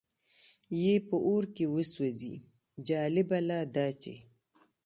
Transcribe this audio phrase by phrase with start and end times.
[0.81, 2.35] یې په اور کې وسوځي،
[2.87, 4.13] جالبه لا دا چې.